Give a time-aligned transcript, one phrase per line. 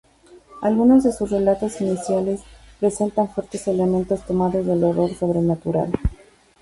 [0.63, 2.41] Algunos de sus relatos iniciales
[2.79, 5.91] presentan fuertes elementos tomados del horror sobrenatural.